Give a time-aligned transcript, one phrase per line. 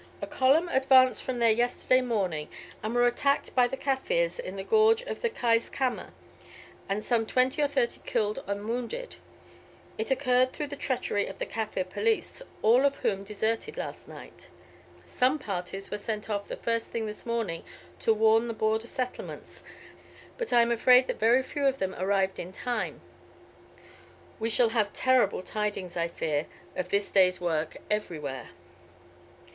[0.19, 2.47] "A column advanced from there yesterday morning,
[2.81, 6.09] and were attacked by the Kaffirs in the gorge of the Keiskamma
[6.89, 9.17] and some twenty or thirty killed and wounded.
[9.99, 14.49] It occurred through the treachery of the Kaffir police, all of whom deserted last night.
[15.03, 17.61] Some parties were sent off the first thing this morning
[17.99, 19.63] to warn the border settlements,
[20.35, 23.01] but I am afraid that very few of them arrived in time.
[24.39, 28.49] We shall have terrible tidings, I fear, of this day's work everywhere."